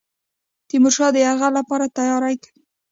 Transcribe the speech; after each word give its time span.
تیمورشاه 0.67 1.11
د 1.13 1.17
یرغل 1.25 1.51
لپاره 1.59 1.85
تیاری 1.97 2.35
کوي. 2.43 2.59